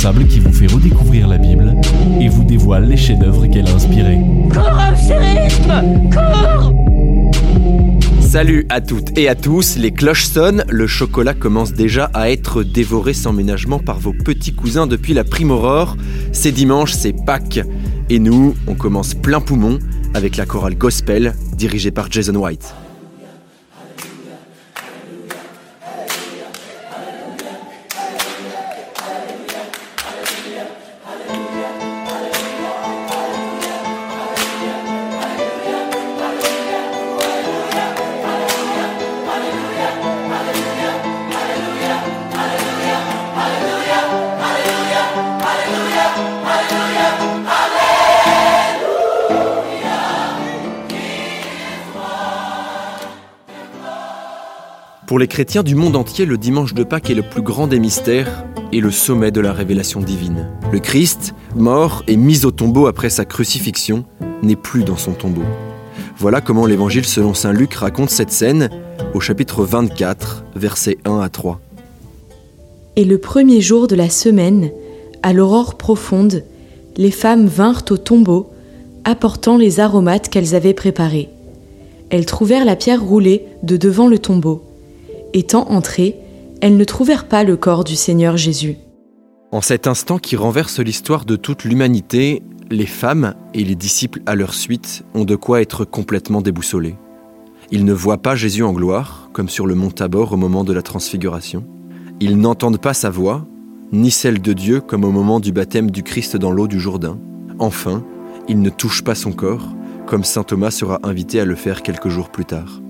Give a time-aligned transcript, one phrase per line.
[0.00, 1.74] qui vous fait redécouvrir la Bible
[2.20, 4.18] et vous dévoile les chefs-d'œuvre qu'elle a inspirés.
[8.22, 12.62] Salut à toutes et à tous, les cloches sonnent, le chocolat commence déjà à être
[12.62, 15.98] dévoré sans ménagement par vos petits cousins depuis la prime aurore.
[16.32, 17.60] C'est dimanche, c'est Pâques.
[18.08, 19.78] Et nous, on commence plein poumon
[20.14, 22.74] avec la chorale gospel dirigée par Jason White.
[55.10, 57.80] Pour les chrétiens du monde entier, le dimanche de Pâques est le plus grand des
[57.80, 60.46] mystères et le sommet de la révélation divine.
[60.70, 64.04] Le Christ, mort et mis au tombeau après sa crucifixion,
[64.44, 65.42] n'est plus dans son tombeau.
[66.16, 68.70] Voilà comment l'évangile selon Saint Luc raconte cette scène
[69.12, 71.60] au chapitre 24, versets 1 à 3.
[72.94, 74.70] Et le premier jour de la semaine,
[75.24, 76.44] à l'aurore profonde,
[76.96, 78.48] les femmes vinrent au tombeau,
[79.02, 81.30] apportant les aromates qu'elles avaient préparés.
[82.10, 84.62] Elles trouvèrent la pierre roulée de devant le tombeau.
[85.32, 86.16] Étant entrées,
[86.60, 88.76] elles ne trouvèrent pas le corps du Seigneur Jésus.
[89.52, 94.34] En cet instant qui renverse l'histoire de toute l'humanité, les femmes et les disciples à
[94.34, 96.96] leur suite ont de quoi être complètement déboussolés.
[97.70, 100.72] Ils ne voient pas Jésus en gloire, comme sur le mont Tabor au moment de
[100.72, 101.64] la transfiguration.
[102.20, 103.46] Ils n'entendent pas sa voix,
[103.92, 107.18] ni celle de Dieu comme au moment du baptême du Christ dans l'eau du Jourdain.
[107.58, 108.04] Enfin,
[108.48, 109.74] ils ne touchent pas son corps,
[110.06, 112.80] comme Saint Thomas sera invité à le faire quelques jours plus tard.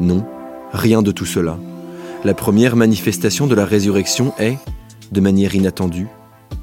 [0.00, 0.24] Non,
[0.72, 1.58] rien de tout cela.
[2.24, 4.56] La première manifestation de la résurrection est,
[5.12, 6.08] de manière inattendue,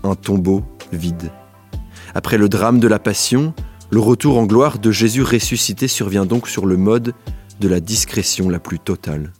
[0.03, 1.29] un tombeau vide.
[2.15, 3.53] Après le drame de la Passion,
[3.91, 7.13] le retour en gloire de Jésus ressuscité survient donc sur le mode
[7.59, 9.33] de la discrétion la plus totale.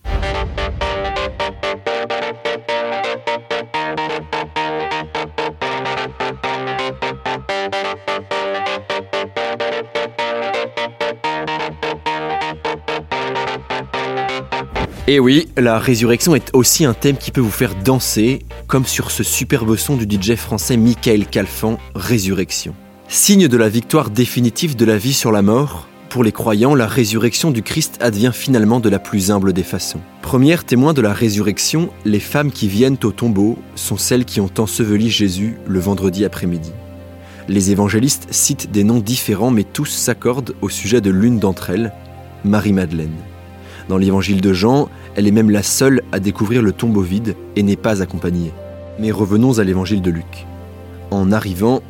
[15.07, 19.09] Et oui, la résurrection est aussi un thème qui peut vous faire danser, comme sur
[19.09, 22.75] ce superbe son du DJ français Michael Calfan, Résurrection.
[23.07, 26.87] Signe de la victoire définitive de la vie sur la mort, pour les croyants, la
[26.87, 30.01] résurrection du Christ advient finalement de la plus humble des façons.
[30.21, 34.51] Première témoin de la résurrection, les femmes qui viennent au tombeau sont celles qui ont
[34.57, 36.73] enseveli Jésus le vendredi après-midi.
[37.47, 41.91] Les évangélistes citent des noms différents mais tous s'accordent au sujet de l'une d'entre elles,
[42.43, 43.15] Marie-Madeleine.
[43.89, 47.63] Dans l'évangile de Jean, elle est même la seule à découvrir le tombeau vide et
[47.63, 48.51] n'est pas accompagnée.
[48.99, 50.45] Mais revenons à l'évangile de Luc.
[51.09, 51.81] En arrivant,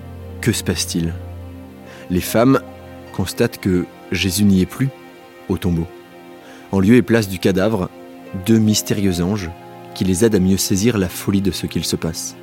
[0.42, 1.14] que se passe-t-il?
[2.10, 2.60] Les femmes
[3.14, 4.90] constatent que Jésus n'y est plus
[5.50, 5.86] au tombeau.
[6.72, 7.90] En lieu et place du cadavre,
[8.46, 9.50] deux mystérieux anges
[9.94, 12.36] qui les aident à mieux saisir la folie de ce qu'il se passe.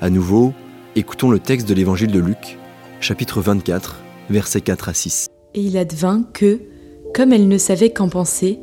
[0.00, 0.54] À nouveau,
[0.96, 2.58] écoutons le texte de l'évangile de Luc,
[3.00, 4.00] chapitre 24,
[4.30, 5.26] versets 4 à 6.
[5.54, 6.60] Et il advint que,
[7.14, 8.58] comme elle ne savait qu'en penser,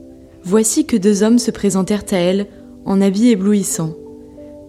[0.45, 2.47] voici que deux hommes se présentèrent à elle
[2.85, 3.95] en habits éblouissants,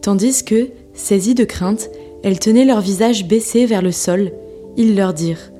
[0.02, 1.90] tandis que, saisies de crainte,
[2.24, 4.32] elles tenaient leur visage baissé vers le sol,
[4.76, 5.52] ils leur dirent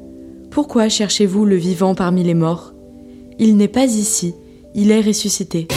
[0.51, 2.73] Pourquoi cherchez-vous le vivant parmi les morts?
[3.39, 4.35] Il n'est pas ici,
[4.75, 5.69] il est ressuscité.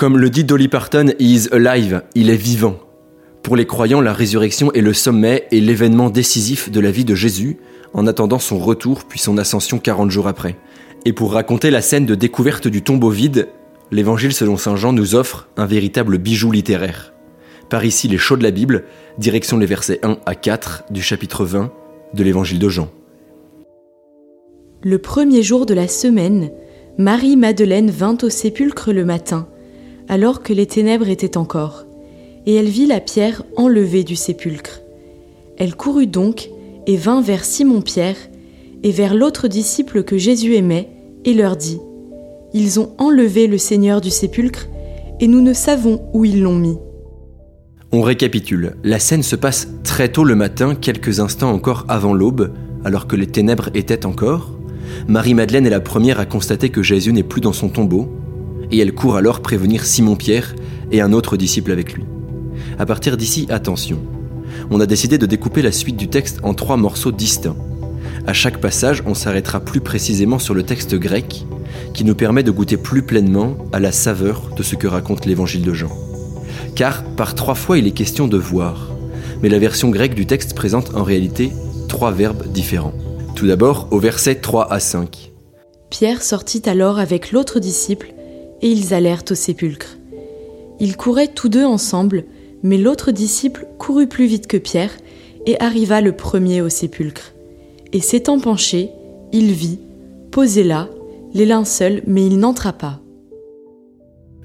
[0.00, 2.78] Comme le dit Dolly Parton, he is alive, il est vivant.
[3.42, 7.14] Pour les croyants, la résurrection est le sommet et l'événement décisif de la vie de
[7.14, 7.58] Jésus,
[7.92, 10.56] en attendant son retour puis son ascension 40 jours après.
[11.04, 13.48] Et pour raconter la scène de découverte du tombeau vide,
[13.90, 17.12] l'évangile selon Saint Jean nous offre un véritable bijou littéraire.
[17.68, 18.84] Par ici les chauds de la Bible,
[19.18, 21.70] direction les versets 1 à 4 du chapitre 20
[22.14, 22.88] de l'évangile de Jean.
[24.82, 26.52] Le premier jour de la semaine,
[26.96, 29.46] Marie-Madeleine vint au sépulcre le matin
[30.10, 31.86] alors que les ténèbres étaient encore,
[32.44, 34.80] et elle vit la pierre enlevée du sépulcre.
[35.56, 36.50] Elle courut donc
[36.88, 38.16] et vint vers Simon-Pierre
[38.82, 40.88] et vers l'autre disciple que Jésus aimait,
[41.24, 41.78] et leur dit,
[42.52, 44.66] Ils ont enlevé le Seigneur du sépulcre,
[45.20, 46.76] et nous ne savons où ils l'ont mis.
[47.92, 52.52] On récapitule, la scène se passe très tôt le matin, quelques instants encore avant l'aube,
[52.84, 54.50] alors que les ténèbres étaient encore.
[55.06, 58.08] Marie-Madeleine est la première à constater que Jésus n'est plus dans son tombeau,
[58.70, 60.54] et elle court alors prévenir Simon-Pierre
[60.90, 62.04] et un autre disciple avec lui.
[62.78, 64.00] À partir d'ici, attention.
[64.70, 67.56] On a décidé de découper la suite du texte en trois morceaux distincts.
[68.26, 71.46] À chaque passage, on s'arrêtera plus précisément sur le texte grec,
[71.94, 75.62] qui nous permet de goûter plus pleinement à la saveur de ce que raconte l'évangile
[75.62, 75.90] de Jean.
[76.74, 78.90] Car par trois fois il est question de voir,
[79.42, 81.52] mais la version grecque du texte présente en réalité
[81.88, 82.94] trois verbes différents.
[83.34, 85.32] Tout d'abord au verset 3 à 5.
[85.88, 88.12] Pierre sortit alors avec l'autre disciple,
[88.62, 89.96] et ils allèrent au sépulcre.
[90.80, 92.24] Ils couraient tous deux ensemble,
[92.62, 94.92] mais l'autre disciple courut plus vite que Pierre,
[95.46, 97.32] et arriva le premier au sépulcre.
[97.92, 98.90] Et s'étant penché,
[99.32, 99.78] il vit,
[100.30, 100.88] posé là,
[101.34, 103.00] les linceuls, mais il n'entra pas.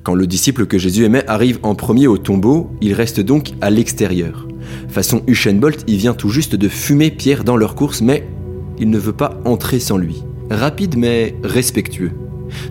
[0.03, 3.69] Quand le disciple que Jésus aimait arrive en premier au tombeau, il reste donc à
[3.69, 4.47] l'extérieur.
[4.87, 8.27] Façon Usain il vient tout juste de fumer Pierre dans leur course, mais
[8.77, 10.23] il ne veut pas entrer sans lui.
[10.51, 12.11] Rapide mais respectueux.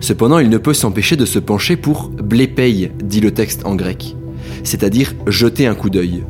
[0.01, 4.15] Cependant, il ne peut s'empêcher de se pencher pour blépei, dit le texte en grec,
[4.63, 6.23] c'est-à-dire jeter un coup d'œil.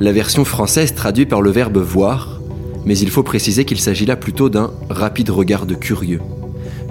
[0.00, 2.40] La version française traduit par le verbe voir,
[2.84, 6.20] mais il faut préciser qu'il s'agit là plutôt d'un rapide regard de curieux.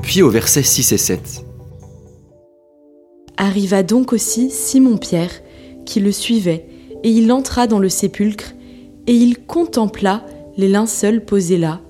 [0.01, 1.45] Puis au verset 6 et 7.
[3.37, 5.31] Arriva donc aussi Simon-Pierre,
[5.85, 6.65] qui le suivait,
[7.03, 8.53] et il entra dans le sépulcre,
[9.07, 10.25] et il contempla
[10.57, 11.81] les linceuls posés là,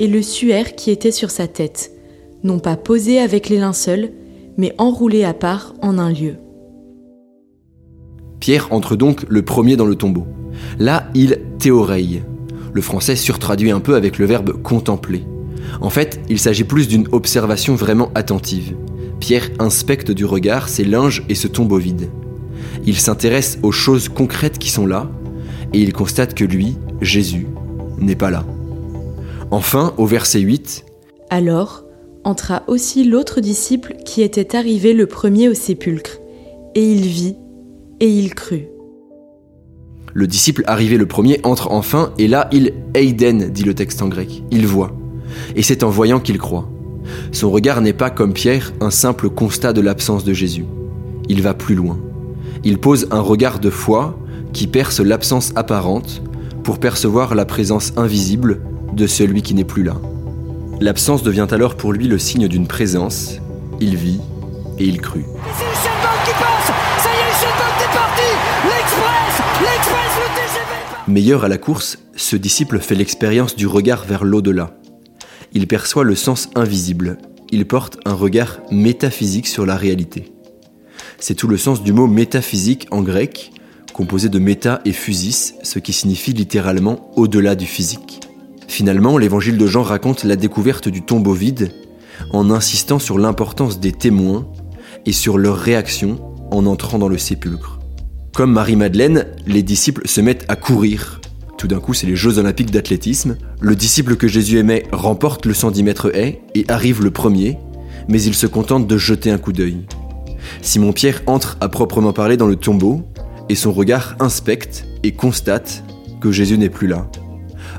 [0.00, 1.92] et le suaire qui était sur sa tête,
[2.44, 4.10] non pas posé avec les linceuls,
[4.56, 6.36] mais enroulé à part en un lieu.
[8.38, 10.26] Pierre entre donc le premier dans le tombeau.
[10.78, 12.22] Là, il théoreille.
[12.72, 15.24] Le français surtraduit un peu avec le verbe contempler.
[15.80, 18.76] En fait, il s'agit plus d'une observation vraiment attentive.
[19.18, 22.10] Pierre inspecte du regard ses linges et ce tombeau vide.
[22.84, 25.10] Il s'intéresse aux choses concrètes qui sont là,
[25.72, 27.46] et il constate que lui, Jésus,
[27.98, 28.44] n'est pas là.
[29.50, 30.84] Enfin, au verset 8,
[31.30, 31.83] Alors
[32.24, 36.18] entra aussi l'autre disciple qui était arrivé le premier au sépulcre,
[36.74, 37.36] et il vit,
[38.00, 38.68] et il crut.
[40.12, 44.08] Le disciple arrivé le premier entre enfin, et là il eiden, dit le texte en
[44.08, 44.96] grec, il voit.
[45.56, 46.68] Et c'est en voyant qu'il croit.
[47.32, 50.64] Son regard n'est pas comme Pierre un simple constat de l'absence de Jésus.
[51.28, 51.98] Il va plus loin.
[52.62, 54.18] Il pose un regard de foi
[54.52, 56.22] qui perce l'absence apparente
[56.62, 58.62] pour percevoir la présence invisible
[58.94, 59.96] de celui qui n'est plus là.
[60.80, 63.38] L'absence devient alors pour lui le signe d'une présence,
[63.80, 64.20] il vit
[64.78, 65.24] et il crut.
[71.06, 74.78] Meilleur à la course, ce disciple fait l'expérience du regard vers l'au-delà.
[75.52, 77.18] Il perçoit le sens invisible,
[77.52, 80.32] il porte un regard métaphysique sur la réalité.
[81.18, 83.52] C'est tout le sens du mot métaphysique en grec,
[83.92, 88.23] composé de méta et physis, ce qui signifie littéralement au-delà du physique.
[88.68, 91.72] Finalement, l'évangile de Jean raconte la découverte du tombeau vide
[92.32, 94.46] en insistant sur l'importance des témoins
[95.06, 96.20] et sur leur réaction
[96.50, 97.80] en entrant dans le sépulcre.
[98.32, 101.20] Comme Marie-Madeleine, les disciples se mettent à courir.
[101.56, 103.36] Tout d'un coup, c'est les Jeux olympiques d'athlétisme.
[103.60, 107.58] Le disciple que Jésus aimait remporte le 110 mètres haie et arrive le premier,
[108.08, 109.86] mais il se contente de jeter un coup d'œil.
[110.62, 113.02] Simon-Pierre entre à proprement parler dans le tombeau
[113.48, 115.84] et son regard inspecte et constate
[116.20, 117.08] que Jésus n'est plus là.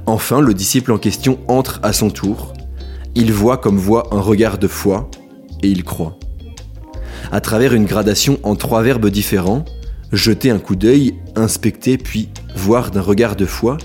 [0.08, 2.54] Enfin, le disciple en question entre à son tour.
[3.16, 5.10] Il voit comme voit un regard de foi
[5.64, 6.20] et il croit.
[7.32, 9.66] À travers une gradation en trois verbes différents,
[10.12, 13.78] jeter un coup d'œil, inspecter puis voir d'un regard de foi,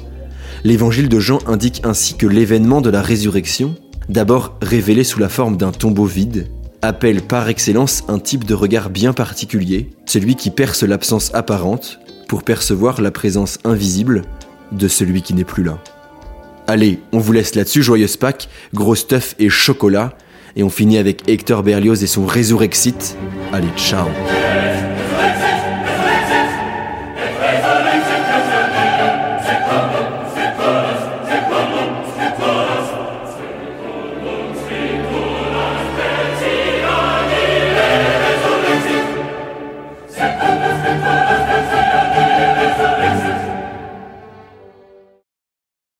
[0.62, 3.74] l'évangile de Jean indique ainsi que l'événement de la résurrection,
[4.10, 6.48] d'abord révélé sous la forme d'un tombeau vide,
[6.82, 11.98] appelle par excellence un type de regard bien particulier, celui qui perce l'absence apparente
[12.28, 14.22] pour percevoir la présence invisible
[14.72, 15.78] de celui qui n'est plus là.
[16.70, 20.16] Allez, on vous laisse là-dessus, joyeuse Pâques, gros stuff et chocolat,
[20.54, 23.16] et on finit avec Hector Berlioz et son Résurrexit.
[23.52, 24.06] Allez, ciao